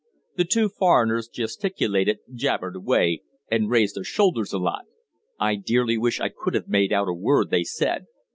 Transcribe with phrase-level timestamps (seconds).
[0.35, 4.85] The two foreigners gesticulated, jabbered away, and raised their shoulders a lot.
[5.39, 8.07] I dearly wish I could have made out a word they said.